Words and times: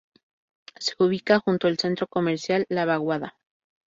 Se 0.79 0.95
ubica 0.97 1.37
junto 1.37 1.67
al 1.67 1.77
Centro 1.77 2.07
Comercial 2.07 2.65
La 2.69 2.85
Vaguada. 2.85 3.37